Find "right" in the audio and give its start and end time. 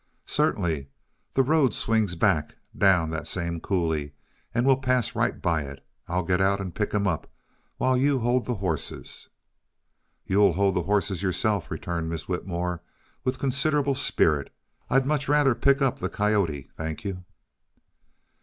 5.15-5.39